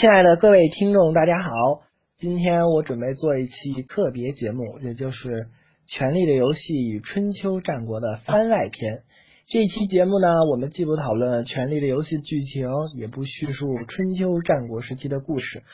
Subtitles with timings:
[0.00, 1.50] 亲爱的各位听众，大家好！
[2.18, 5.28] 今天我准备做一期特别节目，也就是
[5.86, 9.02] 《权力的游戏》与春秋战国的番外篇。
[9.48, 15.64] 这期节目呢，我们既不讨论《权力的游戏》剧情，也不叙述春秋战国时期的故事，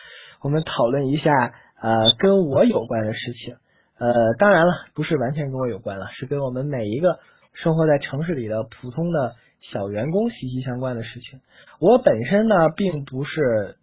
[0.41, 1.31] 我们讨论一下
[1.79, 3.57] 呃跟我有关的事情。
[3.99, 7.19] 呃，当然了，不是完全跟我有关了，是跟我们每一个
[7.53, 11.41] 生活在城市里的普通的小员工息息相关的事情。
[11.79, 13.77] 我本身呢，并不是。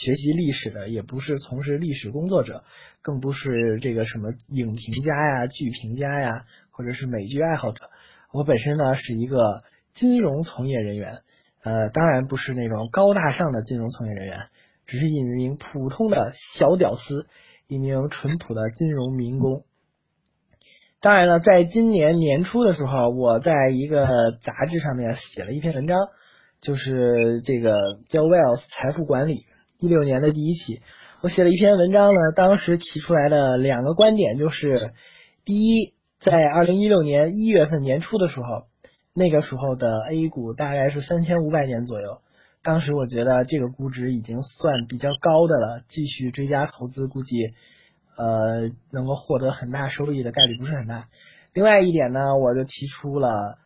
[0.00, 2.64] 学习历史的也不是从事历史工作者，
[3.00, 7.90] 更不是这个什么影评家呀、剧评家呀，或者是美剧爱好者。
[8.32, 9.62] 我本身呢是一个
[9.92, 11.18] 金融从业人员，
[11.62, 14.48] 呃，当然不是那种高大上的金融从业人员，
[14.84, 17.26] 只是一名普通的小屌丝，
[17.68, 19.64] 一名淳朴的金融民工。
[21.00, 24.06] 当然了，在今年年初的时候，我在一个
[24.40, 25.98] 杂志上面写了一篇文章，
[26.60, 27.76] 就是这个
[28.08, 29.34] 叫《Wealth 财富管理》。
[29.78, 30.80] 一六年的第一期，
[31.20, 32.20] 我写了一篇文章呢。
[32.34, 34.92] 当时提出来的两个观点就是：
[35.44, 38.66] 第一，在二零一六年一月份年初的时候，
[39.12, 42.18] 那个时候的 A 股大概是三千五百点左右。
[42.62, 47.36] 当时我觉得这个估值已经算比较高的了，继续追加投资估计
[48.16, 51.08] 呃能够获得很大收益的概率不是很大。
[51.52, 53.58] 另外一点呢，我就提出了。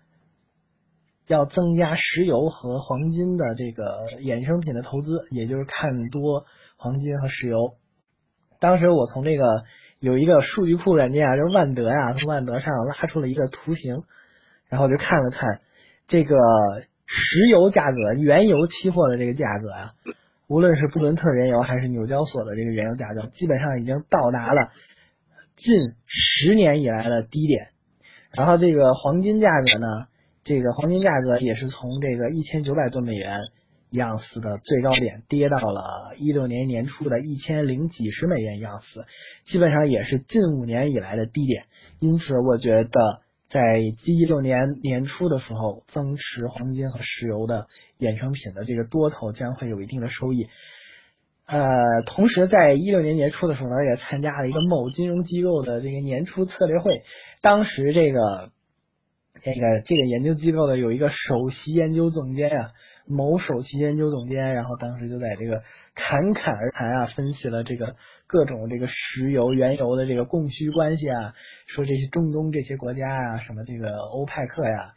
[1.29, 7.75] 要增加石油和黄金的这个衍生品的投资，也就是看多黄金和石油。
[8.59, 9.65] 当时我从这个
[10.01, 14.03] 有一个数据库软件啊，就是万德呀，从万德上拉出了一个图形，
[14.69, 15.61] 然后就看了看
[16.07, 16.35] 这个
[17.05, 19.91] 石油价格、原油期货的这个价格啊，
[20.49, 24.71] 无论是布伦特原油还是纽交所的这个原油价格，基本上已经到达了
[25.57, 27.69] 近十年以来的低点。
[28.33, 30.07] 然后这个黄金价格呢？
[30.45, 33.41] 这个黄金价格也是从这个一千九百多美元
[33.93, 39.05] 盎司的最高点跌到了一六年年初的一千零几十美元盎司，
[39.45, 41.65] 基本上也是近五年以来的低点。
[41.99, 47.65] 因此，我觉得在一六年年初的时候，增持黄金和石油的
[47.99, 50.49] 衍生品的这个多头将会有一定的收益。
[51.47, 57.03] 呃，同时在一六年年初的时候呢，也参加了一个某金融机构的这个年初策略会，
[57.43, 58.51] 当时这个。
[59.43, 62.73] 这个这个研究机构的有一个首席研究总监啊，
[63.07, 65.63] 某首席研究总监，然后当时就在这个
[65.95, 71.35] 侃侃而谈啊，分析了这个各种这个石油、原油的这个供需关系啊，
[71.67, 74.93] 说这些中东这些国家啊，什么这个欧派克呀，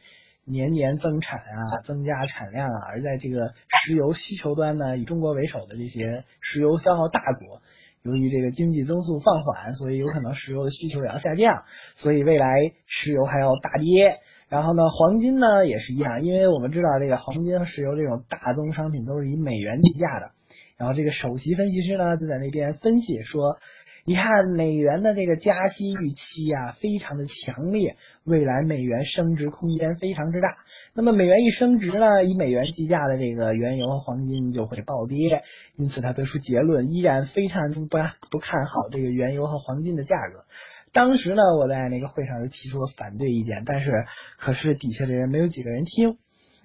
[0.46, 3.53] 年年增产啊，增加产量啊，而在这个
[3.85, 7.62] 石油需求端呢，以中国为首的这些石油消耗大国，
[8.03, 11.63] 由于这个经济增速放缓，所以有可能石油的需求也要下降，
[11.95, 14.19] 所以未来石油还要大跌。
[14.50, 20.31] 然后呢，黄金呢也是一样，因为我们知道这个黄金和石油这种大宗商品都是以美元计价的。
[20.78, 23.57] 然后这个首席分析师呢就在那边分析说，
[24.06, 24.25] 你看
[24.56, 30.56] 美元的这个加息预期呀非常的强烈，未来美元升值空间非常之大。
[30.95, 35.44] 那么美元一升值呢，以美元计价的这个原油和黄金就会暴跌。
[35.75, 37.97] 因此他得出结论，依然非常不
[38.31, 40.45] 不看好这个原油和黄金的价格。
[40.94, 44.06] 当时呢，我在那个会上就提出了反对意见，但是
[44.38, 46.17] 可是底下的人没有几个人听。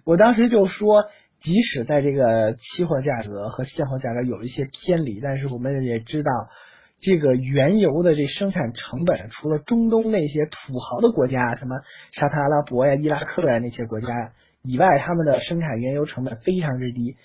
[0.05, 1.05] 我当时就说，
[1.41, 6.31] 即使在这个期货价格和现货价格有一些偏离，但是我们也知道，
[7.01, 11.77] 这个原油的这生产成本，除了中东那些土豪的国家，什么
[12.13, 17.17] 沙特阿拉伯呀、伊拉克呀那些国家以外，他们的生产原油成本非常之低。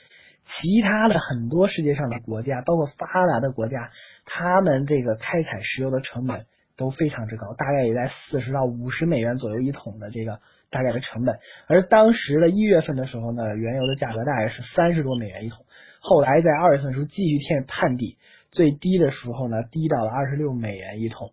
[0.44, 3.92] 其他的很多世界上的国家，包括发达的国家，
[4.26, 6.46] 他们这个开采石油的成本。
[6.78, 10.40] 都非常之高，大概也在四十到五十美元左右一桶的这个
[10.72, 11.38] 大概的成本。
[11.68, 15.64] 而当时的一月份的时候呢，原油的价格大概是三十多美元一桶。
[16.00, 18.18] 后来在二月份的时候继续探探底，
[18.52, 21.32] 最低的时候呢，低到了二十六美元一桶。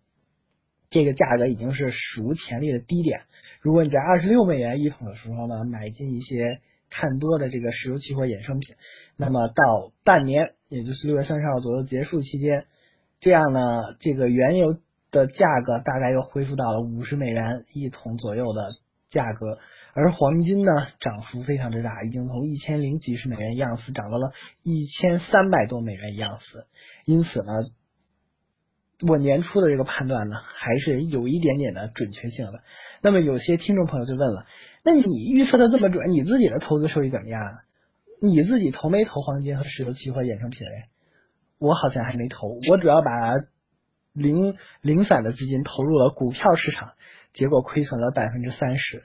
[0.89, 3.21] 这个价格已经是史无前例的低点。
[3.61, 8.77] 如果你在二十六美元一桶的时候呢，买进一些看多的这个石油期货衍生品，
[9.17, 12.65] 那么到半年，也就是六月三十号左右结束期间，
[13.21, 13.61] 这样呢，
[13.99, 14.79] 这个原油。
[15.11, 18.73] 的价格大概又恢复到了五十美元一桶左右的
[19.09, 19.59] 价格，
[19.95, 24.33] 而黄金呢涨幅非常之大，已经从一千零几十美元一盎司涨到了
[24.63, 26.67] 一千三百多美元一盎司。
[27.05, 27.53] 因此呢，
[29.07, 32.63] 我年初的这个判断呢还是有一点点的准确性的。
[33.03, 34.47] 那么有些听众朋友就问了，
[34.85, 37.59] 那你预测的这么准，你自己的投资收益怎么样？
[38.21, 40.85] 你自己投没投黄金和石油期货衍生品类？
[41.59, 43.35] 我好像还没投，我主要把。
[44.15, 46.95] 零零散的资金投入了股票市场，
[47.35, 49.05] 结果亏损了百分之三十，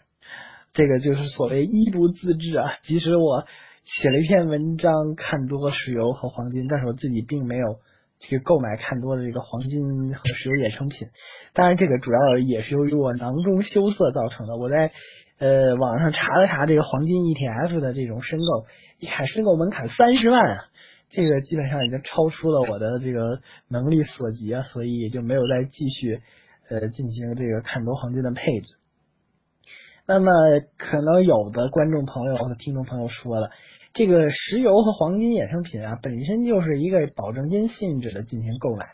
[0.73, 2.73] 这个就是所谓一不自治啊！
[2.81, 3.45] 即使我
[3.83, 7.77] 写了一篇文章，看多石油和黄金，但是我自己并没有
[8.17, 11.09] 去购买看多的这个黄金和石油衍生品。
[11.53, 14.57] 当然，这个主要也是由于我囊中羞涩造成的。
[14.57, 14.91] 我在
[15.37, 18.65] 呃网上查了查这个黄金 ETF 的这种申购，
[18.99, 20.65] 一看申购门槛三十万啊，
[21.09, 26.21] 这个基本上已经超出了我的这个能力所及啊，所以也就没有再继续
[26.67, 28.73] 呃进行这个看多黄金的配置。
[30.05, 30.31] 那么，
[30.77, 33.51] 可能有的观众朋友和听众朋友说了，
[33.93, 38.89] 这个石油和黄金衍生品啊，本身就是一个保证金性质的进行购买，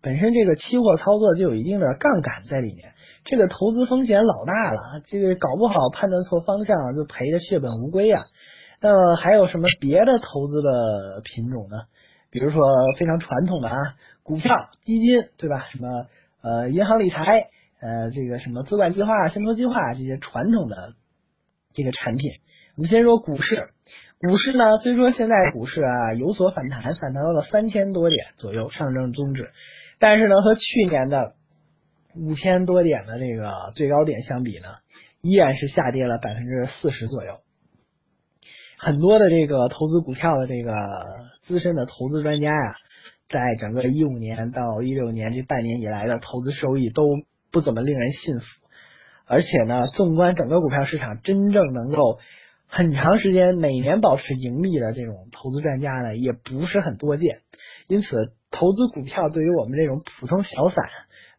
[0.00, 2.94] 本身这个期货操作就有一定的杠杆在里面，
[3.24, 8.22] 这个投资风险老大了，这个搞不好判断错方向就赔的血本无归啊。
[8.80, 11.76] 那么还有什么别的投资的品种呢？
[12.30, 12.64] 比如说
[12.96, 13.76] 非常传统的啊，
[14.22, 15.56] 股票、基金，对吧？
[15.70, 16.06] 什么
[16.40, 17.50] 呃银行理财。
[17.84, 20.94] 呃，这个什么资管计划、信托计划这些传统的
[21.74, 22.30] 这个产品，
[22.76, 23.68] 我们先说股市。
[24.18, 29.50] 股市呢，虽说现在股市啊有所反弹，反弹到了三千多点左右，上证综指，
[29.98, 31.34] 但是呢，和去年的
[32.16, 34.68] 五千多点的这个最高点相比呢，
[35.20, 37.40] 依然是下跌了百分之四十左右。
[38.78, 40.74] 很多的这个投资股票的这个
[41.42, 42.74] 资深的投资专家呀，
[43.28, 47.04] 在整个一五年到一六年这半年以来的投资收益都。
[47.54, 48.46] 不怎么令人信服，
[49.26, 52.18] 而且呢，纵观整个股票市场，真正能够
[52.66, 57.42] 很长时间每年保持盈利的这种投资专家呢，也不是很多见。
[57.86, 60.84] 因此，投资股票对于我们这种普通小散，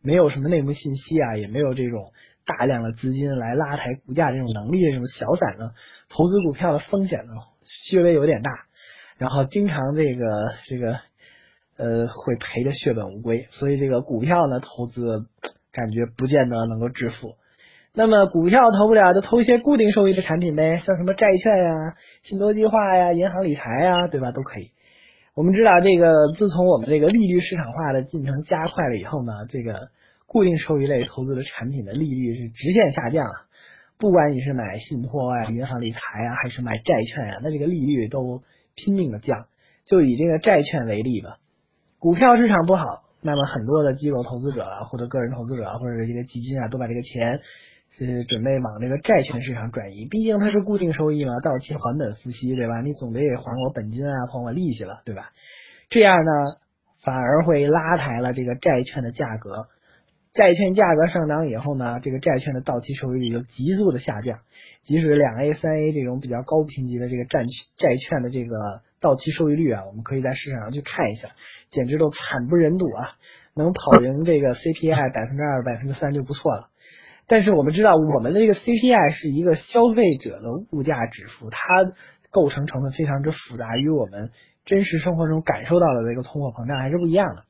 [0.01, 2.13] 没有什么内幕信息啊，也没有这种
[2.45, 5.71] 大量的资金来拉抬股价这种能力的这种小散呢，
[6.07, 7.33] 投资股票的风险呢，
[7.63, 8.51] 稍微有点大，
[9.17, 10.99] 然后经常这个这个
[11.75, 13.47] 呃会赔的血本无归。
[13.51, 15.27] 所以，这个股票呢，投资。
[15.75, 17.35] 感觉不见得能够致富，
[17.93, 24.31] 那么股票投不了，就投一些固定收益的产品呗，像什么债券呀、信托计划呀、银行理财呀，对吧？
[24.31, 24.71] 都可以。
[25.35, 29.89] 我们知道，这个自从我们这个利率市场化的进程加快了以后呢，这个
[30.27, 33.25] 固定收益类投资的产品的利率是直线下降。
[33.97, 38.43] 不管你是买信托啊、银行理财啊，还是买债券呀，那这个利率都
[38.75, 39.47] 拼命的降。
[39.85, 41.37] 就以这个债券为例吧，
[41.99, 43.04] 股票市场不好。
[43.25, 47.39] 那么很多的机构投资者啊，或者个人投资者啊，或者这个基金啊，都把这个钱
[47.97, 50.05] 是准备往这个债券市场转移。
[50.05, 52.81] 毕竟它是固定收益嘛，到期还本付息，对吧？
[52.81, 55.31] 你总得还我本金啊，还我利息了，对吧？
[55.89, 56.31] 这样呢，
[57.03, 59.65] 反而会拉抬了这个债券的价格。
[60.31, 64.37] 债券价格上涨以后呢，这个债券的到期收益率就急速的下降。
[64.83, 67.43] 即使两 A、三 A 这种比较高评级的这个债
[67.75, 68.83] 债券的这个。
[69.05, 71.29] 到期收益率啊，我们可以在市场上去看一下，
[71.69, 73.11] 简直都惨不忍睹啊！
[73.53, 76.69] 能跑赢这个 CPI 百分之二、百分之三就不错了。
[77.27, 81.59] 但是我们知道，我们的这个 CPI 是一个消费者的物价指数，它
[82.31, 84.31] 构成成分非常之复杂，与我们
[84.65, 87.43] 真实生活中感受到的这个通货膨胀还是不一样的。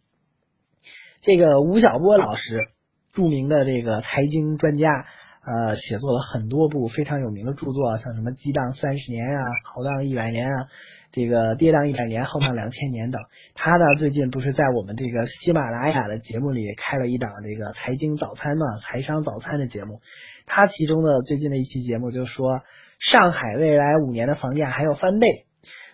[1.22, 2.68] 这个吴晓波老师，
[3.14, 5.08] 著名的这个财经专家，
[5.46, 10.68] 呃，写作了很多部非常有名的著作，像什么《激荡三十年》啊，《豪荡一百年》啊。
[11.12, 13.22] 这个跌宕一百年，后荡两千年等，
[13.54, 20.02] 他呢最近不是在我们这个喜马拉雅的节目里开了一档这个财经早餐嘛，财商早餐的节目。
[20.46, 22.60] 他其中的最近的一期节目就说，
[23.00, 25.46] 上海未来五年的房价还要翻倍。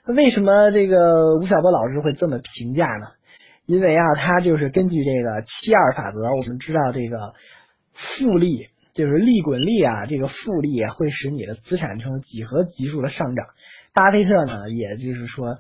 [0.08, 3.10] 为什么这个吴晓波老师会这么评价呢？
[3.68, 7.34] 因为啊，他就是根据这个七二法则，我们知道这个
[7.94, 13.46] 复利就是利滚利啊，这个复利会使你的资产呈几何级数的上涨。
[13.94, 15.58] 巴菲特呢，也就是说，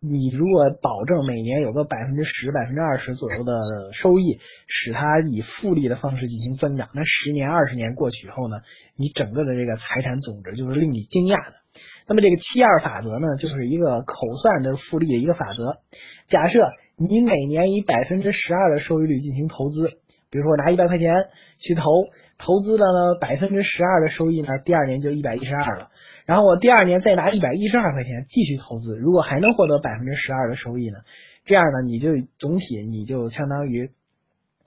[0.00, 3.52] 你如果保证每年有个百分之十、百分之二十左右的
[3.92, 8.56] 收益，使它以复利的方式进行增长，那十年、二十年过去以后呢，
[8.96, 11.54] 你整个的这个财产总值就是令你惊讶的。
[12.06, 15.78] 那么这个七二法则呢，就是一个口算的复利的一个法则。
[16.28, 19.98] 假设你每年以百分之十二的收益率进行投资，
[20.34, 21.14] 比如说我拿一百块钱
[21.60, 21.84] 去投。
[22.36, 25.86] 投资的呢百分之十二的收益呢，第二年就一百一十二了。
[26.26, 30.98] 然后我第二年再拿一百一十二块钱继续投资，如果还能获得百分之十二的收益呢，
[31.44, 33.92] 这样呢你就总体你就相当于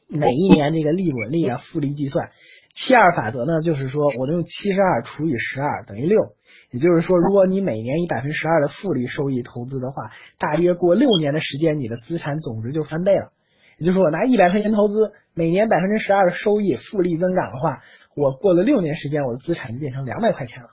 [0.08, 2.30] 每一年这个利滚利啊复利计算。
[2.74, 6.36] 七二法则呢就是说我用七十二除以十二等于六，
[6.72, 13.34] 也就是说如果你每年以百分之十二的复利收益投资的话，大约过六年的时间你的资产总值就翻倍了。
[13.78, 17.84] 也就是说，我拿一百块钱投资，每年百分之十二的收益复利增长的话，
[18.16, 20.70] 我过了六年时间，我的资产就变成两百块钱了。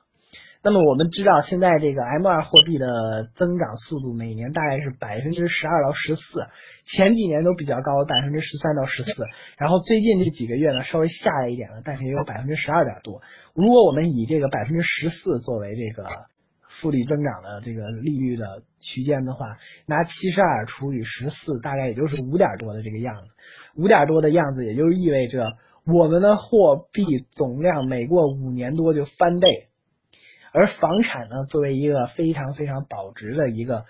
[0.66, 6.22] 那么我们知道，现在这个 M 二货币的增长速度每年大概是百分之十二到十四，
[6.86, 9.12] 前几年都比较高，百分之十三到十四，
[9.58, 13.20] 然后最近这几个月呢稍微下来一点了，但是也有百分之十二点多。
[13.52, 16.08] 如果我们以这个百分之十四作为这个
[16.80, 23.30] 复利增长的这个利率的区间的话，拿七十二除以十四，大概也就是五点多的这个样子。
[23.76, 29.68] 五点多的样子，也就意味着我们的货币总量每过五年多就翻倍。
[30.52, 33.84] 而房产呢，作为一个非常非常保值的一个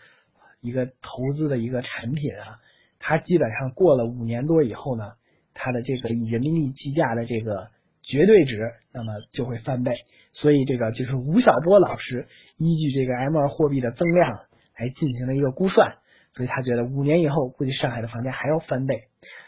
[0.61, 2.59] 一个投资的一个产品啊，
[2.99, 5.13] 它基本上过了五年多以后呢，
[5.53, 7.69] 它的这个以人民币计价的这个
[8.07, 8.59] 绝对值，
[8.93, 9.95] 那么就会翻倍。
[10.33, 12.27] 所以这个就是吴晓波老师
[12.59, 14.31] 依据这个 M 二货币的增量
[14.79, 15.95] 来进行了一个估算，
[16.35, 19.05] 所以他觉得五年以后估计上海的房价还要翻倍。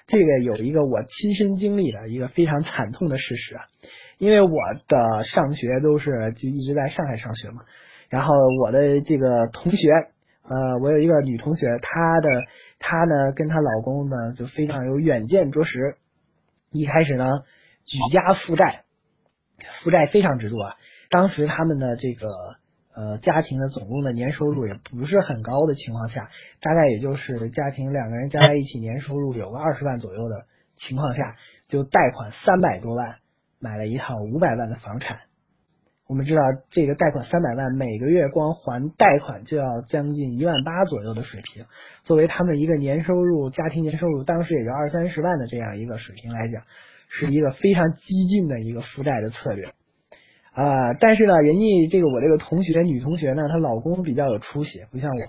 [0.06, 3.62] 这个有一个我亲身经历的一个非常惨痛的事实啊。
[4.18, 4.50] 因为我
[4.88, 7.62] 的上学都是就一直在上海上学嘛，
[8.08, 8.32] 然后
[8.62, 9.90] 我的这个同学，
[10.42, 12.44] 呃，我有一个女同学，她的
[12.78, 15.96] 她呢跟她老公呢就非常有远见卓识，
[16.70, 17.26] 一开始呢
[17.86, 18.84] 举家负债，
[19.82, 20.76] 负债非常之多啊，
[21.08, 22.26] 当时他们的这个
[22.94, 26.28] 呃家庭的总共的年收入也不是很高的情况下，
[26.60, 30.44] 大概也就是家庭两个人加在一起年收入有个二十万左右的
[30.76, 31.36] 情况下，
[31.68, 33.16] 就贷款三百多万。
[33.58, 35.18] 买了一套五百万的房产，
[36.06, 41.64] 我们知道这个贷款三百万，每个月光还贷款就要将近一万八左右的水平。
[42.02, 46.64] 作为他们一个年收入家庭年收入当时也就二三十万的这样一个水平来讲，
[47.08, 49.66] 是一个非常激进的一个负债的策略
[50.52, 50.94] 啊。
[51.00, 55.22] 但是呢，人家这个我这个同学女同学呢，她老公比较有出息，不像我。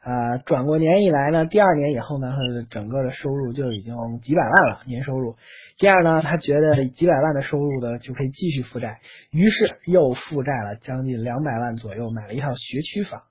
[0.00, 5.34] 啊，转过年以来呢，第二年以后呢，她的整个的收入就已经几百万了，年收入。
[5.76, 13.22] 第二呢，她觉得几百万的收入呢就可以继续负债，于是又负债了将近两百万左右，买了一套学区房。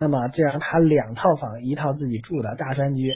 [0.00, 3.14] 那么这样他两套房，一套自己住的大三居，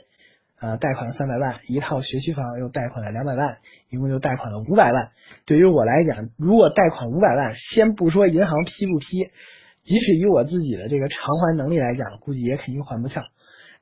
[0.62, 3.58] 呃，贷款了三百万，一套学区房又贷款了两百万，
[3.90, 5.10] 一共就贷款了五百万。
[5.44, 9.32] 对于我来讲，如果贷款五百万，先不说银行批不批。
[9.82, 13.24] 即使以我自己的这个偿还能力来讲，估计也肯定还不上。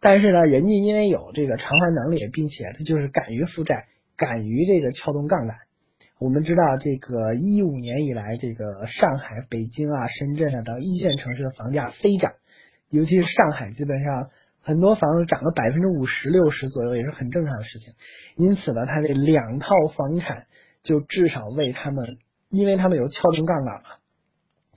[0.00, 3.84] 但是呢，人家因为有这个偿还能力，并且他就是敢于负债，
[4.16, 5.58] 敢于这个撬动杠杆。
[6.18, 12.32] 我们知道，这个一五年以来，这个上海、北京啊、深圳啊等一线城市的房价飞涨，
[12.88, 14.30] 尤其是上海，基本上
[14.62, 17.94] 很多房子涨了百分之五十、六十左右，也是很正常的事情。
[18.36, 20.46] 因此呢，他这两套房产
[20.82, 22.18] 就至少为他们，
[22.50, 23.90] 因为他们有撬动杠杆嘛。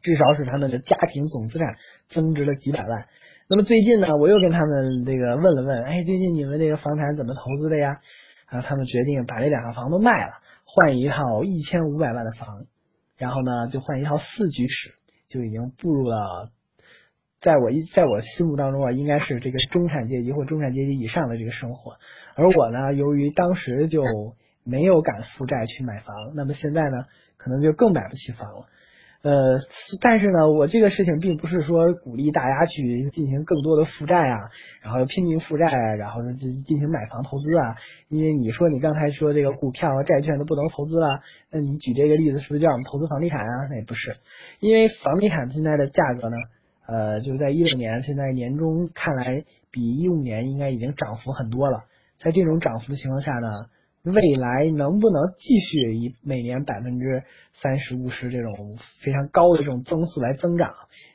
[0.02, 1.78] 至少使他们的家庭总资产
[2.10, 3.06] 增值了几百万。
[3.48, 8.02] 那么最近呢，我又跟他们这个问了问，哎，最近你们这个房产怎么投资的呀？
[8.48, 10.34] 啊，他们决定把这两套房都卖了，
[10.66, 12.66] 换一套一千五百万的房，
[13.16, 14.94] 然后呢，就换一套四居室，
[15.30, 16.52] 就已经步入了
[17.44, 21.98] 在我一在我心目当中啊，应该是这个中产阶级或中产阶级以上的这个生活。
[22.36, 24.02] 而我呢，由于当时就
[24.64, 28.66] 没有敢负债去买房，那么现在呢，可能就更买不起房了。
[29.24, 29.60] 呃，
[30.02, 34.50] 但是呢，我这个事情并不是说鼓励大家去进行更多的负债啊，
[34.82, 35.66] 然后拼命负债，
[35.98, 37.76] 然后进进行买房投资啊。
[38.10, 41.20] 因为你说你刚才说这个股票和债券都不能投资了，
[41.52, 43.68] 那你举这个例子是不是叫我们投资房地产啊？
[43.70, 44.16] 那也不是，
[44.60, 46.36] 因为房地产现在的价格呢，
[46.86, 51.86] 呃，就在一六年，现在年终看来比一五年应该已经涨幅很多了。
[52.18, 53.50] 在这种涨幅的情况下呢。
[54.06, 57.24] 未来能不能继续以每年百分之
[57.54, 60.74] 三十、五十这种非常高的这种增速来增长，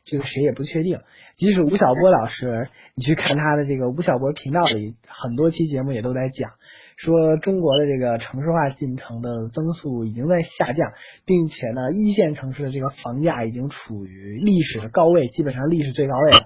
[0.09, 1.01] 这个谁也不确定。
[1.37, 6.51] 即使吴晓波老师，你去看他的这个吴晓波频道里很多期节目也都在讲，
[6.97, 10.93] 说中国的这个城市化进程的增速已经在下降，
[11.27, 16.39] 并且呢，一线城市的这个房价已经处于历史的高位，基本上历史最高位了。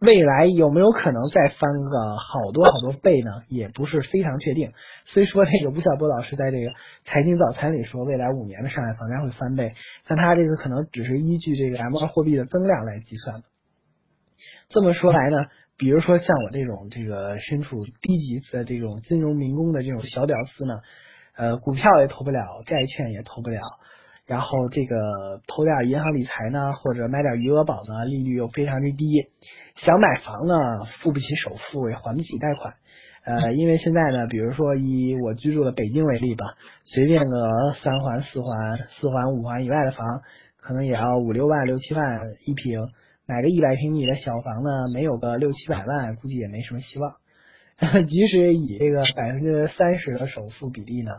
[0.00, 3.30] 未来有没有可能再翻个好多好多倍呢？
[3.46, 4.72] 也不是非常确定。
[5.04, 6.72] 虽说这个吴晓波老师在这个
[7.04, 9.74] 财经早餐里说，未来五年的上海房价会翻倍，
[10.08, 13.44] 但他这个可能只是依据这个 M 二货币的增量来计算的。
[14.68, 20.74] 这么说来呢，比如说像我这种这个身处低级的这种金融民工的这种小屌丝呢，
[21.36, 23.60] 呃，股票也投不了，债券也投不了。
[24.24, 29.26] 然后这个投点银行理财呢，或者买点余额宝呢，利率又非常之低。
[29.74, 32.74] 想买房呢，付不起首付，也还不起贷款。
[33.24, 36.54] 呃，因为现在呢，比如说以我居住的北京为例吧，
[36.84, 40.22] 随便个三环、四环、四环、五环以外的房，
[40.62, 42.88] 可能也要五六万、六七万一平。
[43.26, 47.16] 买个一百平米的小房呢，没有个六七百万，估计也没什么希望。
[48.08, 51.12] 即使以这个百分之三十的首付比例呢。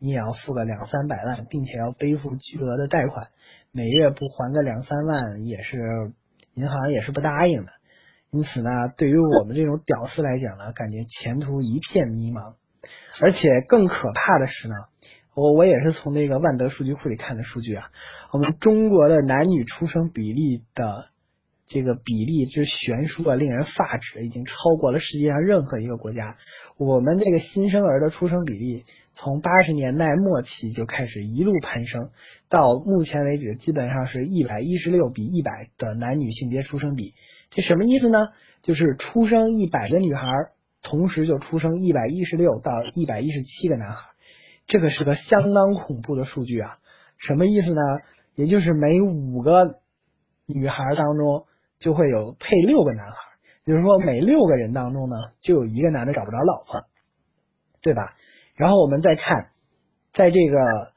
[0.00, 3.28] 你也要付个两三百万，并且要背负巨额的贷款，
[3.72, 6.12] 每月不还个两三万也是
[6.52, 7.72] 银行也是不答应的。
[8.30, 12.54] 因此呢，对于我们这种屌丝来讲呢，感觉前途一片迷茫。
[13.22, 14.74] 而且更可怕的是呢，
[15.34, 17.90] 我我也是从那个万德数据库里看的数据啊，
[18.32, 21.06] 我们中国的男女出生比例的
[21.66, 26.36] 这个比例之悬殊啊，令人发指，已经超过了世界上任何一个国家。
[26.78, 32.10] 我们这个新生儿的出生比例，从八十年代末期就开始一路攀升，
[32.48, 37.14] 到目前为止，基本上是一百一十六比一百的男女性别出生比。
[37.50, 38.18] 这什么意思呢？
[38.62, 40.22] 就是出生一百个女孩，
[40.82, 43.96] 同时就出生一百一十六到一百一十七个男孩，
[44.66, 46.78] 这个是个相当恐怖的数据啊！
[47.18, 47.80] 什么意思呢？
[48.34, 49.80] 也就是每五个
[50.46, 51.46] 女孩当中。
[51.80, 53.16] 就会有配六个男孩，
[53.66, 56.86] 就是说每六个人当中呢，就有一个男的找不着老婆，
[57.82, 58.14] 对吧？
[58.54, 59.50] 然后我们再看，
[60.14, 60.92] 在这个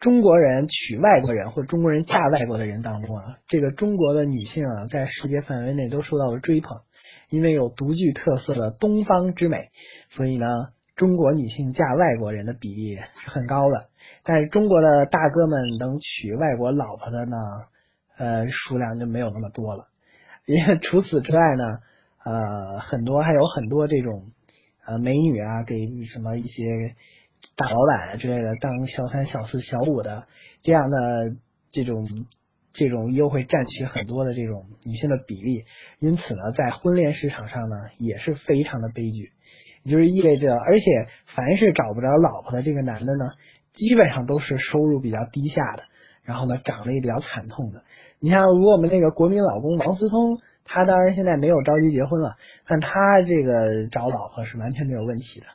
[0.00, 6.80] 中国人娶外国人或中国人嫁外国的人当中啊，这个中国的女性啊，在世界范围内都受到了追捧，
[7.28, 9.70] 因为有独具特色的东方之美，
[10.08, 10.46] 所以呢，
[10.96, 13.88] 中国女性嫁外国人的比例是很高的。
[14.22, 17.36] 但是中国的大哥们能娶外国老婆的呢？
[18.16, 19.88] 呃，数量就没有那么多了。
[20.46, 21.78] 因为除此之外呢，
[22.24, 24.26] 呃，很多还有很多这种
[24.86, 25.74] 呃美女啊，给
[26.06, 26.94] 什么一些
[27.56, 30.28] 大老板之类的当小三、小四、小五的
[30.62, 31.34] 这样的
[31.72, 32.06] 这种
[32.72, 35.64] 这种又会占取很多的这种女性的比例，
[35.98, 39.32] 因此呢，在婚恋市场上呢也是非常的悲剧。
[39.84, 40.84] 也就是意味着，而且
[41.26, 43.30] 凡是找不着老婆的这个男的呢，
[43.72, 45.84] 基本上都是收入比较低下的。
[46.24, 47.82] 然后呢，长得也比较惨痛的。
[48.18, 52.36] 你像，如果我们那个国民老公王思聪，他当然现在没有着急结婚了，
[52.66, 55.46] 但他这个找老婆是完全没有问题的。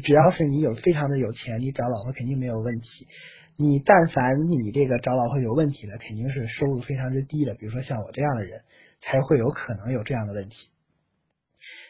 [0.00, 3.08] 只要是你有非常的有钱，你找老婆肯定没有问题。
[3.56, 7.54] 你但凡你这个找老婆有问题的，肯定是收入非常之低的。
[7.54, 8.60] 比如说像我这样的人，
[9.00, 10.68] 才会有可能有这样的问题。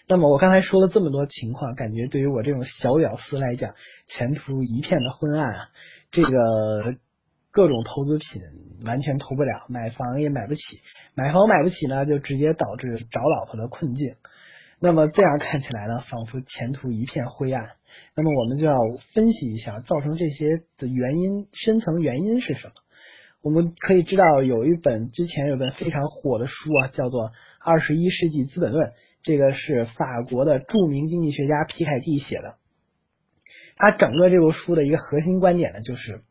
[0.09, 3.75] 那么我刚才说了这么多情况，感觉对于我这种小屌丝来讲，
[4.09, 5.69] 前途一片的昏暗啊！
[6.11, 6.97] 这个。
[7.55, 8.41] 各种投资品
[8.83, 10.63] 完全投不了，买房也买不起，
[11.15, 14.15] 买房买不起呢，就直接导致找老婆的困境。
[14.81, 17.73] 那么这样看起来呢，仿佛前途一片灰暗。
[18.17, 18.79] 那么我们就要
[19.13, 22.73] 分析一下造成这些的原因，深层原因是什么？
[23.43, 27.29] 我们可以知道有一本之前有本非常火的书啊，叫做
[27.63, 28.87] 《二十一世纪资本论》，
[29.23, 32.57] 这个是法国的著名经济学家皮凯蒂写的。
[33.77, 36.23] 他整个这部书的一个核心观点呢，就是。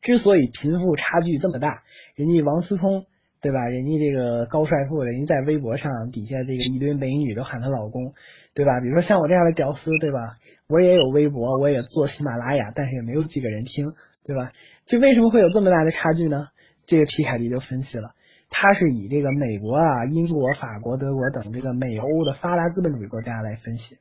[0.00, 1.84] 之所以贫富差距这么大，
[2.16, 3.06] 人家王思聪
[3.40, 3.58] 对吧？
[3.66, 8.14] 人家这个高帅富，人家在微博上底下这个一堆美女都喊他老公，
[8.54, 8.80] 对吧？
[8.80, 10.38] 比如说像我这样的屌丝，对吧？
[10.68, 13.92] 我也有微博，我也做喜马拉雅，但是也没有几个人听，
[14.24, 14.52] 对吧？
[14.86, 16.48] 就为什么会有这么大的差距呢？
[16.84, 18.14] 这个皮凯蒂就分析了，
[18.54, 23.96] 他是以这个美国啊、英国、法国、德国等这个美欧的发达资本主义国家来分析，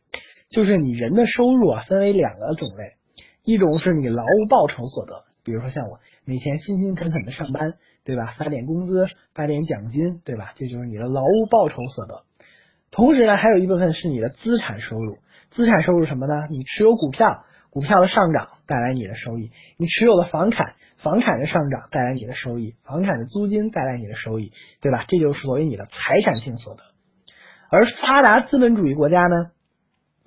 [0.50, 2.94] 就是你人的收入啊分为两个种类，
[3.44, 5.24] 一种是你劳务报酬所得。
[5.44, 8.36] 比如说像我每天辛辛恳恳的上班，对吧？
[8.38, 10.52] 发点工资，发点奖金，对吧？
[10.56, 12.24] 这就是你的劳务报酬所得。
[12.92, 15.18] 同时呢，还有一部分是你的资产收入。
[15.50, 16.34] 资产收入什么呢？
[16.52, 25.06] 你持有股票，股票的上涨带来你的收益；你持有的房产，房产的上涨带来你的收益；房产的租金带来你的收益，对吧？
[25.08, 26.84] 这就是所谓你的财产性所得。
[27.72, 29.52] 而发达资本主义国家呢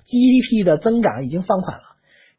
[0.06, 1.82] ，GDP 的增长已经放缓了。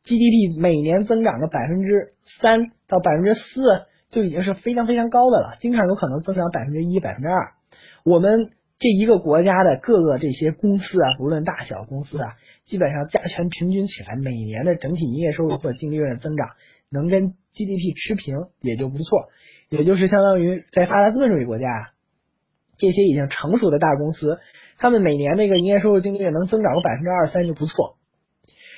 [0.03, 3.61] GDP 每年增长个百分之三到百分之四
[4.09, 7.53] 就已经是非常非常高的了，经常有可能增长百分之一、百分之二。
[8.03, 16.49] 我们这一个国家的各个这些公司啊，无论大小公司啊，基本上加权平均起来，每年的整体营业收入或净利润的增长
[16.89, 19.29] 能跟 GDP 持平也就不错，
[19.69, 21.91] 也就是相当于在发达资本主义国家，
[22.77, 24.39] 这些已经成熟的大公司，
[24.77, 27.97] 他们每年那个营业收入净利润能增长个百分之二三就不错。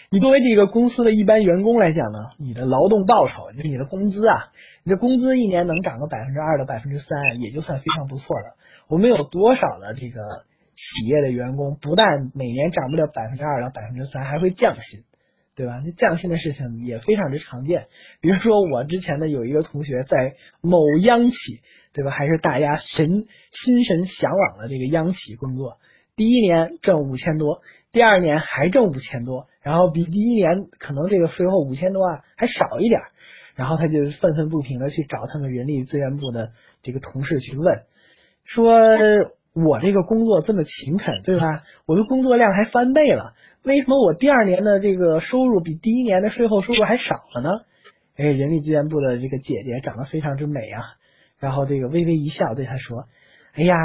[0.09, 8.55] 你作为这个公司的一般员工来讲呢，你的劳动报酬就是你的工资啊，你的工资一年能涨个百分之二到百分之三，也就算非常不错的。
[8.87, 10.21] 我们有多少的这个
[10.75, 15.03] 企业的员工，不但每年涨不了百分之二到百分之三，还会降薪，
[15.57, 15.81] 对吧？
[15.83, 17.87] 那降薪的事情也非常之常见。
[18.21, 21.35] 比如说我之前呢有一个同学在某央企，
[21.91, 22.11] 对吧？
[22.11, 25.79] 还是大家神心神向往的这个央企工作，
[26.15, 27.61] 第一年挣五千多。
[27.89, 33.01] 第二年还挣五千多，然后比第一年可能这个税后五千多万还少一点，
[33.53, 36.51] 然后他就愤愤不平的去找他们人力资源部的
[36.81, 37.83] 这个同事去问，
[38.45, 38.71] 说
[39.53, 41.63] 我这个工作这么勤恳，对吧？
[41.85, 47.49] 我的工作量还翻倍了，为什么我第二年的这个收入比第一年的税后收入还少了呢？
[48.15, 50.83] 哎，人力资源部的这个姐姐长得非常之美啊，
[51.39, 53.03] 然后这个微微一笑对他说
[53.53, 53.75] ：“哎呀。”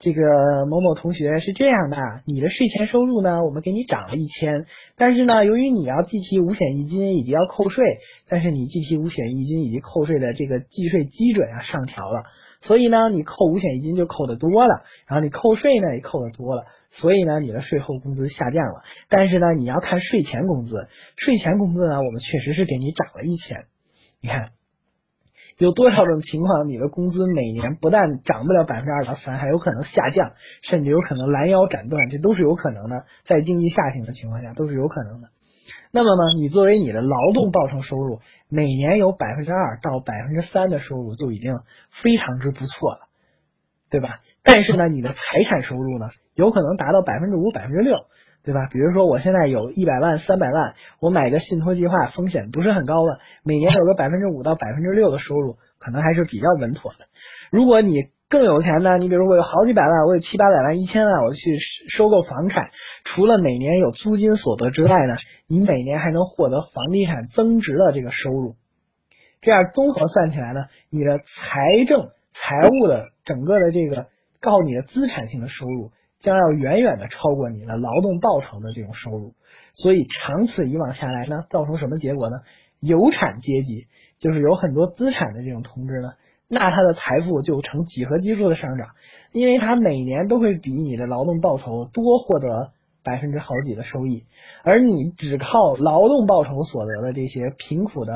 [0.00, 4.64] 这个某某同学是这样的，你的税前收入呢，我们给你涨了一千，
[4.96, 7.84] 但是呢，由于你要计提五险一金以及要扣税，
[8.26, 12.22] 但是你计提五险一金以及扣税的这个计税基准啊上调了，
[12.62, 18.82] 所以呢，你扣五险一金就扣的多了，然后你扣税呢也扣的多了，所以呢，你的税后工资下降了。
[19.10, 23.66] 但是呢，你要看税前工资，税前工资呢，我们确实是给你涨了一千，
[24.22, 24.52] 你看。
[25.60, 33.04] 有多少种情况，你的工资每年不但涨不了百分之二到三，还有可能下降，甚至有可能拦腰斩断，这都是有可能的。
[33.24, 35.28] 在经济下行的情况下，都是有可能的。
[35.92, 41.58] 那么呢，你作为你的劳动报酬收入，每年有百分之二到百分之三的收入就已经
[41.90, 43.00] 非常之不错了，
[43.90, 44.20] 对吧？
[44.42, 47.98] 但是呢，你的财产收入呢，有可能达到百分之五、百分之六。
[48.42, 48.68] 对吧？
[48.72, 57.06] 比如说，我现在有一百万、三百万，我买个信托计划，风险不是很高了，每年有个百分之五到百分之六的收入，可能还是比较稳妥的。
[57.50, 62.70] 如果你更有钱呢，你比如我有好几百万，我有七八百万、一千万，我去收购房产，
[63.04, 65.14] 除了每年有租金所得之外呢，
[65.46, 68.54] 你每年还能获得房地产增值的这个收入。
[69.40, 74.06] 这样综合算起来呢，你的财政财务的整个的这个
[74.40, 75.90] 告你的资产性的收入。
[76.20, 79.34] 将要远远的超过你的劳动报酬的这种收入，
[79.72, 82.36] 所以长此以往下来呢，造成什么结果呢？
[82.78, 83.86] 有产阶级
[84.18, 86.12] 就是有很多资产的这种同志呢，
[86.48, 88.88] 那他的财富就呈几何级数的上涨，
[89.32, 92.72] 因为他每年都会比你的劳动报酬多获得。
[93.02, 94.24] 百分之好几的收益，
[94.62, 98.12] 而你只靠劳动报酬所得的这些贫苦的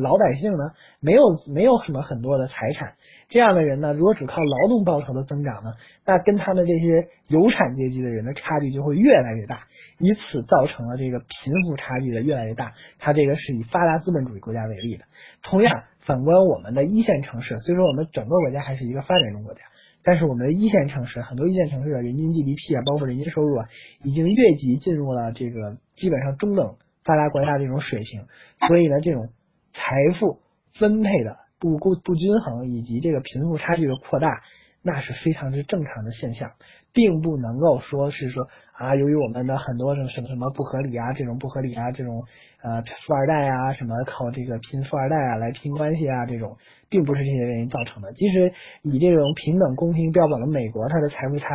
[0.00, 0.70] 老百姓呢，
[1.00, 1.22] 没有
[1.52, 2.94] 没有什么很多的财产，
[3.28, 5.72] 这样的人呢，如果只靠劳动报酬的增长呢，
[6.06, 9.62] 那跟他们这些有产阶级的人的差距就会越来越大，
[9.98, 12.72] 以此造成了这个贫富差距的越来越大。
[12.98, 15.04] 它这个是以发达资本主义国家为例的。
[15.42, 19.60] 同样，反观我们的一线城市，虽说我们整个国家还是一个发展中国家。
[20.08, 23.68] 但是我们的一线城市，很多一线城市的人均 GDP 啊，包括人均收入啊，
[24.02, 28.24] 已经越级进入了这个基本上中等发达国家这种水平。
[28.66, 29.28] 所以呢，这种
[29.74, 30.40] 财富
[30.72, 34.40] 分配的不不不均衡，以及这个贫富差距的扩大。
[34.82, 36.52] 那是非常之正常的现象，
[36.92, 42.24] 并不能够说是说啊，由于我们的很多什么什么什么不合理啊，这种不合理啊，这种
[42.62, 46.56] 呃富二代啊，什么靠这个拼富二代啊来拼关系啊，这种
[46.88, 48.12] 并不是这些原因造成的。
[48.12, 51.48] 即使以这种平等公平标榜的美国，它的财富差，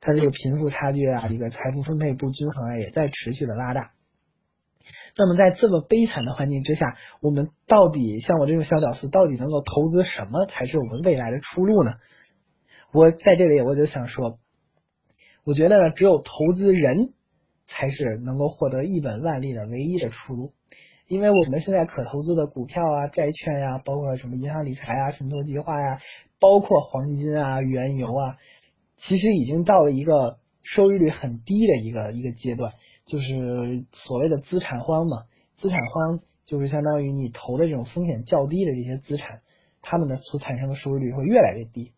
[0.00, 3.90] 它这个贫富差距啊，这个财富分配不均衡啊，也在持续的拉大。
[5.16, 11.94] 那么在这么悲惨的环境之下，我们到底像我这种小屌丝，到底能够投资什么才是我们未来的出路呢？
[12.92, 14.38] 我在这里我就想说，
[15.44, 17.14] 我觉得呢，只有投资人
[17.66, 20.52] 才是能够获得一本万利的唯一的出路，
[21.08, 26.00] 因为我们现在可投资的股票啊、债券呀，包括什么银行理财啊、信托计划呀，
[26.38, 28.36] 包括黄金啊、原油啊，
[28.96, 32.74] 其实已经到了一个收益率很低的一个一个阶段，
[33.06, 35.24] 就是所谓的资产荒嘛。
[35.54, 39.40] 资产荒就是相当于你投的这种风险较低的这些资产，
[39.80, 41.92] 它们的所产生的收益率会越来越低。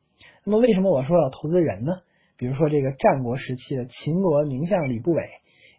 [0.45, 1.99] 那么为什么我说要投资人呢？
[2.37, 5.23] 比如说这个战国时期的秦国名相吕不韦，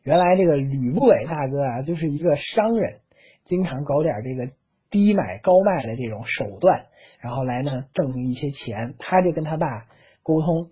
[0.03, 3.01] 原来这个吕不韦大哥啊，就是一个商人，
[3.43, 4.51] 经常搞点这个
[4.89, 6.85] 低买高卖的这种手段，
[7.19, 8.95] 然后来呢挣一些钱。
[8.97, 9.87] 他就跟他爸
[10.23, 10.69] 沟通，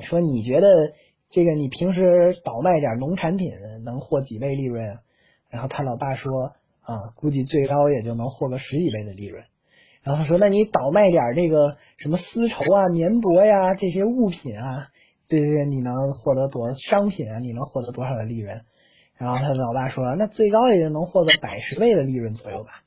[0.00, 0.68] 说你觉得
[1.28, 3.50] 这个你平时倒卖点农产品
[3.84, 4.98] 能获几倍利润？
[5.50, 9.44] 然后他老爸说啊，估计最高也就能获个十几倍的利润。
[10.02, 14.88] 然后他说：“那你倒卖点这个什么丝绸啊、棉帛呀这些物品啊，
[15.28, 17.38] 对对对，你能获得多商品啊？
[17.38, 18.62] 你能获得多少的利润？”
[19.16, 22.82] 然后他的老爸说：“那最高也能获得百十倍的利润左右吧。”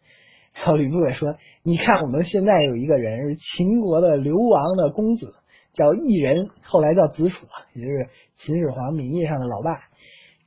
[0.54, 5.26] 然后吕不韦说：“你看我们现在有一个人是秦国的流亡的公子，
[5.72, 9.76] 叫异人，后来叫子楚，也就是秦始皇名义上的老爸。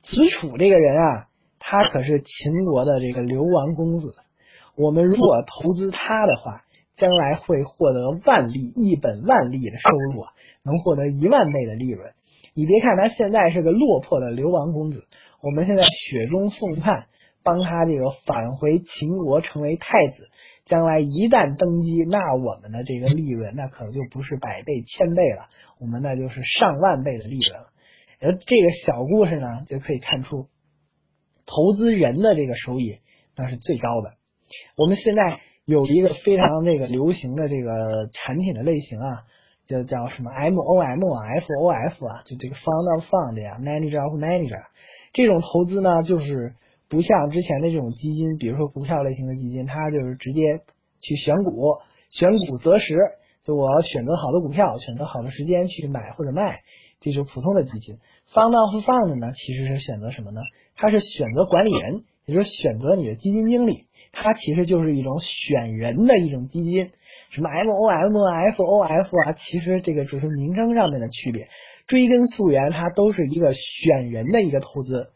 [0.03, 1.27] 子楚这个人啊，
[1.57, 4.13] 他可是秦国的这个流亡公子。”
[4.79, 6.63] 我们如果投资他的话，
[6.95, 10.23] 将来会获得万利一本万利的收入，
[10.63, 12.13] 能获得一万倍的利润。
[12.53, 15.03] 你别看他现在是个落魄的流亡公子，
[15.41, 17.07] 我们现在雪中送炭，
[17.43, 20.29] 帮他这个返回秦国成为太子，
[20.63, 25.47] 将来一旦登基，那我们的这个利润那可能就不是百倍千倍了，
[25.81, 27.67] 我们那就是上万倍的利润了。
[28.21, 30.47] 而这个小故事呢，就可以看出，
[31.45, 32.99] 投资人的这个收益
[33.35, 34.13] 那是最高的。
[34.75, 39.23] 我们现在有一个非常那个流行的这个产品的类型啊，
[39.67, 44.63] 叫叫什么 M O M F O F 啊，就这个 Fund of Fund 呀，Manager of Manager，
[45.13, 46.55] 这种投资呢，就是
[46.89, 50.41] 不像之前的这种基金，比如说股票类型的基金，它就是直接
[51.01, 51.73] 去选股，
[52.09, 52.95] 选股择时，
[53.43, 56.61] 就我要选择好的股票，选择好的时间去买或者卖，
[56.99, 57.99] 这就是普通的基金。
[58.33, 60.41] found of fund 呢，其实是选择什么呢？
[60.75, 63.85] 它是选择管理人，也就是选择你的基金经理。
[64.11, 66.91] 它其实就是一种选人的一种基金，
[67.29, 68.17] 什么 M O M
[68.49, 71.47] F O F 啊，其实这个只是名称上面的区别。
[71.87, 75.09] 追根溯源，它都是一个选人的一个投资。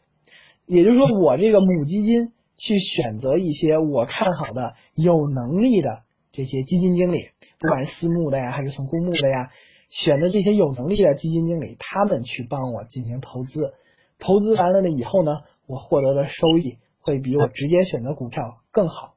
[0.66, 6.02] 也就是说，我这个母基金去选择一些我看好的、有能力的
[6.32, 7.28] 这些基金经理，
[7.60, 9.50] 不管是私募的呀，还是从公募的呀，
[9.90, 13.74] 选择这些有能力的基金经理，他们去帮我进行投资。
[14.18, 15.32] 投资完了呢以后呢，
[15.66, 19.14] 我获得的收益会比我直接选择股票更好。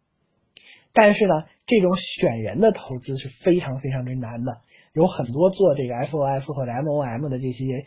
[0.93, 4.61] 但是呢，这种选人的投资是非常非常之难的，
[4.93, 7.85] 有很多做这个 FOF 或者 MOM 的这些。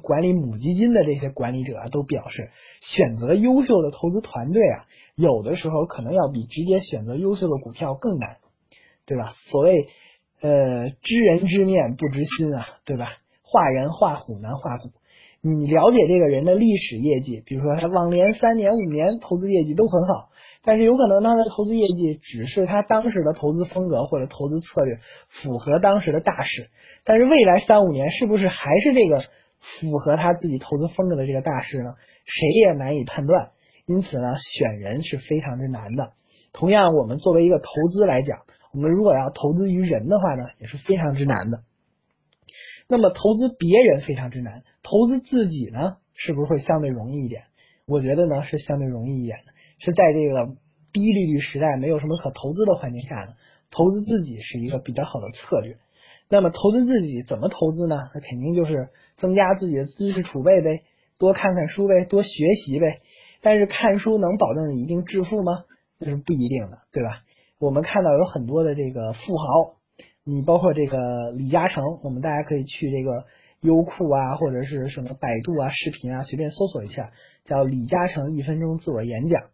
[0.00, 2.52] 管理母基金的这些管理者啊，都表示，
[2.82, 8.36] 选择优秀的投资团队啊，有的时候可能要比直接选择优秀的股票更难，
[9.06, 9.32] 对吧？
[9.50, 9.88] 所谓
[10.40, 13.08] 呃知人知面不知心啊，对吧？
[13.42, 14.92] 画人画虎难画骨。
[15.42, 20.30] 你了解这个人的历史业绩，比如说他往年三年五年投资业绩都很好，
[20.62, 26.70] 但是有可能他的投资业绩只是他当时的投资风格或者投资策略符合当时的大势，
[27.04, 29.18] 但是未来三五年是不是还是这个？
[29.78, 31.90] 符合他自己投资风格的这个大势呢，
[32.24, 33.50] 谁也难以判断。
[33.86, 36.14] 因此呢，选人是非常之难的。
[36.52, 38.40] 同样，我们作为一个投资来讲，
[38.74, 41.60] 我们如果要投资于人的话呢，也是非常之难的。
[42.88, 47.44] 那么，投资别人非常之难，投资自己呢，是不是会相对容易一点？
[47.86, 49.52] 我觉得呢，是相对容易一点的。
[49.78, 50.54] 是在这个
[50.92, 53.34] 低利率时代，没有什么可投资的环境下呢，
[53.70, 55.76] 投资自己是一个比较好的策略。
[56.28, 57.96] 那么投资自己怎么投资呢？
[58.14, 60.82] 那肯定就是增加自己的知识储备呗，
[61.18, 63.00] 多看看书呗，多学习呗。
[63.42, 65.64] 但是看书能保证你一定致富吗？
[65.98, 67.22] 那是不一定的，对吧？
[67.58, 69.76] 我们看到有很多的这个富豪，
[70.24, 73.24] 你包括这个李嘉诚，我们大家可以去这个
[73.62, 77.12] 优酷啊，或者是什么百度啊、视频啊，随便搜索一下，
[77.46, 79.44] 叫李嘉诚一分钟自我演讲。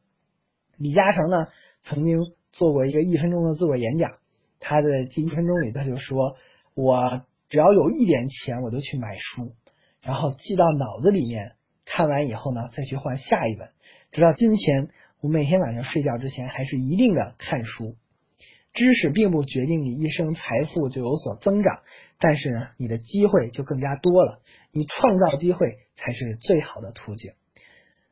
[0.76, 1.46] 李嘉诚呢，
[1.82, 2.18] 曾经
[2.50, 4.18] 做过一个一分钟的自我演讲，
[4.58, 6.36] 他的这一分钟里他就说。
[6.74, 9.52] 我只要有一点钱，我就去买书，
[10.00, 13.70] 然后记到脑子里面，看完以后呢，再去换下一本。
[14.12, 14.88] 直到今天，
[15.20, 17.96] 我每天晚上睡觉之前还是一定的看书。
[18.72, 21.80] 知识并不决定你一生财富就有所增长，
[22.18, 24.40] 但是呢，你的机会就更加多了。
[24.72, 27.32] 你创造机会才是最好的途径。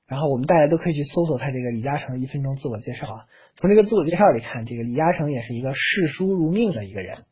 [0.07, 3.25] 然后我们大家都可以去搜索他这个李嘉诚一分钟自我介绍啊。
[3.55, 7.25] 从这个自我介绍里看，这个李嘉诚也是一个视书如命的一个人。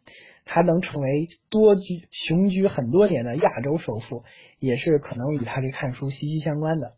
[0.45, 4.25] 他能成为多居雄居很多年的亚洲首富，
[4.59, 6.93] 也是可能与他这看书息息相关的。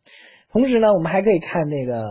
[0.51, 2.03] 同时呢，我们还可以看这个，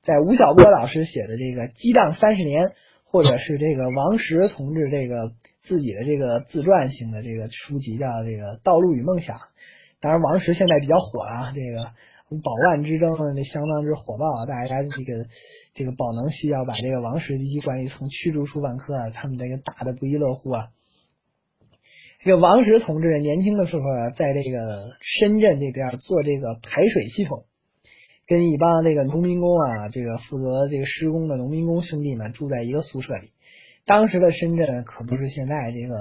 [0.00, 2.68] 在吴晓波老师写的这个《激荡三十年》，
[3.10, 9.36] 或者是这个王石同志这个自己的这个自传型的这个书籍，叫这个《道路与梦想》。
[10.00, 11.90] 当然，王石现在比较火啊，这个。
[12.44, 14.44] 宝万之争，那相当之火爆啊！
[14.44, 15.24] 大家这个
[15.72, 20.66] 这个宝能系要把这个王石及其关系从驱逐出万科啊，他们这个打的不亦乐乎啊！
[22.20, 27.46] 这个王石同志年轻的时候啊，在这个深圳这边做这个排水系统，
[28.28, 33.32] 跟一帮这个农民工啊，这个负责这个施工的农民工兄弟们住在一个宿舍里。
[33.84, 35.96] 当时的深圳可不是现在这个。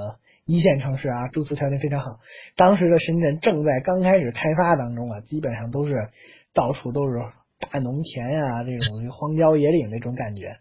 [0.49, 2.21] 一线城市啊，住宿条件非常好。
[2.55, 6.07] 当时的深圳正在刚开始开发当中啊，基本上都是
[6.53, 7.19] 到处都是
[7.59, 10.55] 大农田呀，这种荒郊野岭那种感觉。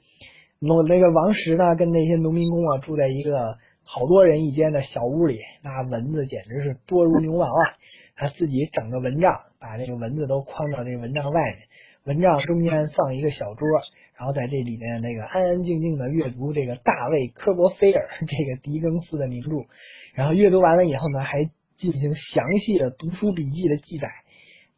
[0.58, 7.78] 那那个王石呢，跟那些农民工啊，住在一个好多人一间的小屋里，那蚊子简直是多如牛毛啊。
[8.16, 11.68] 他自己整个蚊帐，把这个蚊子都框到这个蚊帐外面。
[12.04, 13.68] 蚊帐中间放一个小桌，
[14.16, 19.66] 然后在这里面那个安安静静的阅读这个大卫科波菲尔这个狄更斯的名著，
[20.14, 21.44] 然后阅读完了以后呢，还
[21.76, 24.08] 进行详细的读书笔记的记载，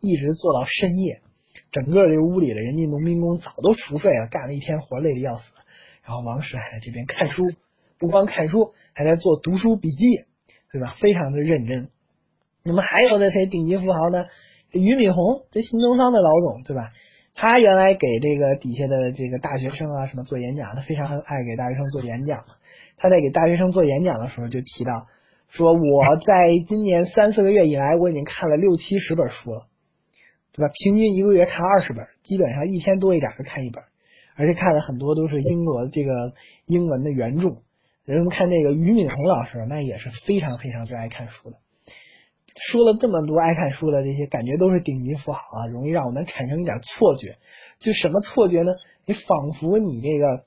[0.01, 1.21] 一直做到深夜。
[1.71, 5.53] 整个这个屋里的人家农民工早都熟睡了，干了一天活累的要死，
[6.05, 7.45] 然后王石还在这边看书，
[7.99, 10.25] 不光看书，还在做读书笔记，
[10.73, 10.95] 对吧？
[11.01, 11.89] 非常的认真。
[12.65, 14.27] 那么还有那些顶级富豪呢？
[14.71, 16.91] 俞敏洪，这新东方的老总，对吧？
[17.35, 22.37] 他原来给这个底下的这个大学生啊什么做演讲，他非常爱给大学生做演讲。
[22.97, 24.93] 他在给大学生做演讲的时候就提到，
[25.49, 26.35] 说我在
[26.69, 29.67] 今年三四个月以来，我已经看了六七十本书了，
[30.53, 30.71] 对吧？
[30.75, 33.85] 平均一个月看二十本，基本上一天多一点就看一本，
[34.37, 36.35] 而且看了很多都是英国这个
[36.67, 37.63] 英文的原著。
[38.15, 41.59] 人们看这个俞敏洪老师，那也是非常非常之爱看书的。
[42.57, 47.37] 说了这么多爱看书的这些，感觉都是顶级富豪啊，容易让我们产生一点错觉。
[47.79, 48.73] 就什么错觉呢？
[49.05, 50.45] 你仿佛你这个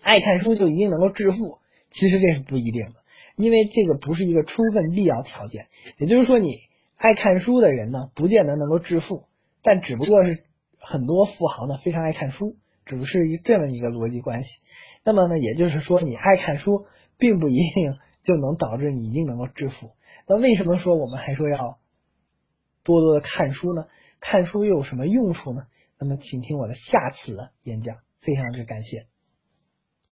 [0.00, 1.58] 爱看书就一定能够致富，
[1.90, 2.94] 其实这是不一定的。
[3.34, 5.66] 因为这个不是一个充分必要条件。
[5.98, 6.60] 也就是说，你
[6.96, 9.24] 爱看书的人呢，不见得能够致富，
[9.64, 10.44] 但只不过是
[10.78, 12.54] 很多富豪呢非常爱看书，
[12.98, 14.48] 只是一这么一个逻辑关系。
[15.04, 16.86] 那么呢，也就是说，你爱看书，
[17.18, 19.92] 并不一定 就能导致你一定能够致富。
[20.26, 21.78] 那为什么说我们还说要
[22.82, 23.86] 多多的看书呢？
[24.18, 25.62] 看书又有什么用处呢？
[25.98, 27.96] 那么，请听我的下次的演讲。
[28.20, 29.06] 非常之感谢。